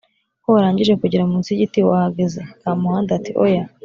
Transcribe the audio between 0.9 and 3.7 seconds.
kugera munsi y’igiti. Wahageze?” Kamuhanda ati: “Oya